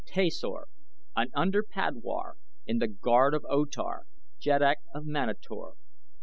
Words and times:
Tasor 0.15 0.63
an 1.15 1.27
under 1.35 1.61
padwar 1.61 2.33
in 2.65 2.79
the 2.79 2.87
guard 2.87 3.35
of 3.35 3.45
O 3.47 3.65
Tar, 3.65 4.07
Jeddak 4.39 4.77
of 4.95 5.05
Manator! 5.05 5.73